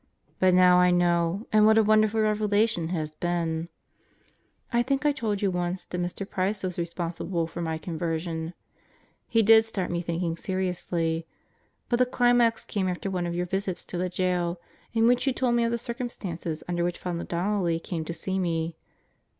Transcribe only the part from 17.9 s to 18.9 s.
to see me.